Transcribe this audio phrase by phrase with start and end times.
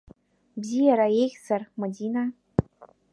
[0.61, 2.23] Биазар еиӷьзар, Мадина?